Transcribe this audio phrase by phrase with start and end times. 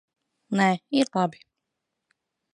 [0.59, 0.67] Nē,
[1.01, 1.45] ir labi.